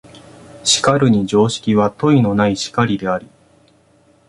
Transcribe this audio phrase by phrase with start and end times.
[0.63, 3.29] しかるに常識は問いのない然りであり、